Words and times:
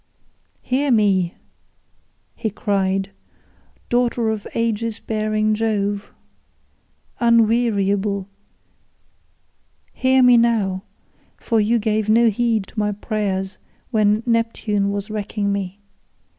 "Hear 0.63 0.89
me," 0.89 1.35
he 2.33 2.49
cried, 2.49 3.11
"daughter 3.89 4.29
of 4.31 4.47
Aegis 4.55 4.99
bearing 4.99 5.53
Jove, 5.53 6.11
unweariable, 7.19 8.27
hear 9.93 10.23
me 10.23 10.37
now, 10.37 10.81
for 11.37 11.59
you 11.61 11.77
gave 11.77 12.09
no 12.09 12.31
heed 12.31 12.63
to 12.65 12.79
my 12.79 12.93
prayers 12.93 13.59
when 13.91 14.23
Neptune 14.25 14.89
was 14.91 15.11
wrecking 15.11 15.51
me. 15.51 15.79